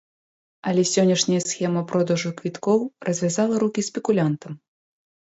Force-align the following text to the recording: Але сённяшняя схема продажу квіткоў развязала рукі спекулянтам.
Але 0.69 0.83
сённяшняя 0.91 1.41
схема 1.49 1.83
продажу 1.91 2.31
квіткоў 2.39 2.79
развязала 3.09 3.55
рукі 3.65 3.83
спекулянтам. 3.89 4.57